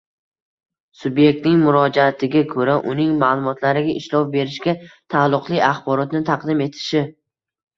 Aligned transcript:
subyektning 1.01 1.59
murojaatiga 1.65 2.41
ko‘ra 2.55 2.77
uning 2.93 3.11
ma’lumotlariga 3.25 3.93
ishlov 4.01 4.27
berishga 4.37 4.75
taalluqli 5.17 5.63
axborotni 5.69 6.25
taqdim 6.33 6.65
etishi; 6.69 7.05